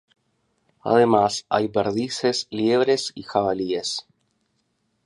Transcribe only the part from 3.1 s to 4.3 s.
y jabalíes.